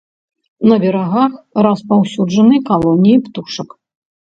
На 0.71 0.75
берагах 0.85 1.33
распаўсюджаны 1.67 2.55
калоніі 2.73 3.23
птушак. 3.29 3.81